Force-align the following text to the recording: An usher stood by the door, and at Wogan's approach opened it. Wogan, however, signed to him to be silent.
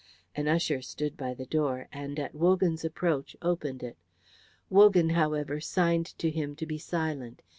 An 0.35 0.47
usher 0.47 0.81
stood 0.81 1.15
by 1.15 1.35
the 1.35 1.45
door, 1.45 1.87
and 1.93 2.17
at 2.17 2.33
Wogan's 2.33 2.83
approach 2.83 3.35
opened 3.39 3.83
it. 3.83 3.99
Wogan, 4.67 5.11
however, 5.11 5.61
signed 5.61 6.17
to 6.17 6.31
him 6.31 6.55
to 6.55 6.65
be 6.65 6.79
silent. 6.79 7.43